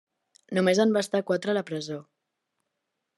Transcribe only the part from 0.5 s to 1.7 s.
Només en va estar quatre a la